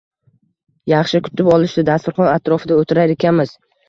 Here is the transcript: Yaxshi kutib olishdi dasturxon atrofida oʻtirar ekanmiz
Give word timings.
Yaxshi 0.91 1.19
kutib 1.27 1.51
olishdi 1.55 1.83
dasturxon 1.89 2.31
atrofida 2.31 2.79
oʻtirar 2.85 3.15
ekanmiz 3.17 3.53